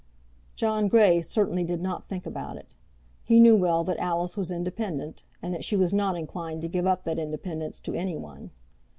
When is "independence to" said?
7.19-7.93